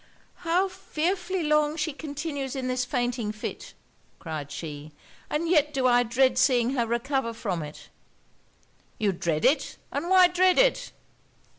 'How 0.37 0.67
fearfully 0.67 1.43
long 1.43 1.77
she 1.77 1.93
continues 1.93 2.55
in 2.55 2.67
this 2.67 2.85
fainting 2.85 3.31
fit,' 3.31 3.75
cried 4.17 4.49
she, 4.51 4.93
'and 5.29 5.47
yet 5.47 5.75
do 5.75 5.85
I 5.85 6.01
dread 6.01 6.39
seeing 6.39 6.71
her 6.71 6.87
recover 6.87 7.33
from 7.35 7.61
it.' 7.61 7.89
'You 8.97 9.11
dread 9.11 9.45
it! 9.45 9.77
and 9.91 10.09
why 10.09 10.27
dread 10.27 10.57
it?' 10.57 10.91